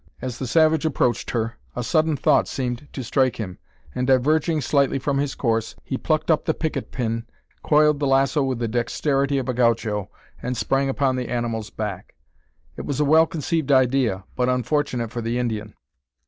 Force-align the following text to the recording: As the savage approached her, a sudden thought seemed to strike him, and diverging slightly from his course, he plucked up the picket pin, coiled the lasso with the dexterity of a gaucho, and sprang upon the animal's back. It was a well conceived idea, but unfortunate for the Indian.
As 0.19 0.39
the 0.39 0.47
savage 0.47 0.83
approached 0.83 1.29
her, 1.29 1.57
a 1.75 1.83
sudden 1.83 2.17
thought 2.17 2.47
seemed 2.47 2.87
to 2.91 3.03
strike 3.03 3.35
him, 3.35 3.59
and 3.93 4.07
diverging 4.07 4.59
slightly 4.61 4.97
from 4.97 5.19
his 5.19 5.35
course, 5.35 5.75
he 5.83 5.95
plucked 5.95 6.31
up 6.31 6.45
the 6.45 6.55
picket 6.55 6.89
pin, 6.91 7.27
coiled 7.61 7.99
the 7.99 8.07
lasso 8.07 8.41
with 8.41 8.57
the 8.57 8.67
dexterity 8.67 9.37
of 9.37 9.47
a 9.47 9.53
gaucho, 9.53 10.09
and 10.41 10.57
sprang 10.57 10.89
upon 10.89 11.17
the 11.17 11.27
animal's 11.29 11.69
back. 11.69 12.15
It 12.77 12.85
was 12.87 12.99
a 12.99 13.05
well 13.05 13.27
conceived 13.27 13.71
idea, 13.71 14.23
but 14.35 14.49
unfortunate 14.49 15.11
for 15.11 15.21
the 15.21 15.37
Indian. 15.37 15.75